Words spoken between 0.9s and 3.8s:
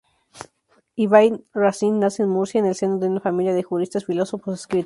Ibn-Razín nace en Murcia en el seno de una familia de